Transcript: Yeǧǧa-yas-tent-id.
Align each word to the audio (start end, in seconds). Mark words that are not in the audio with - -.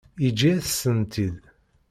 Yeǧǧa-yas-tent-id. 0.23 1.35